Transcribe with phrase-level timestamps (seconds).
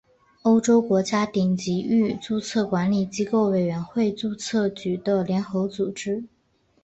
[0.41, 6.23] 欧洲国家顶级域注册管理机构委员会注册局的联合组织。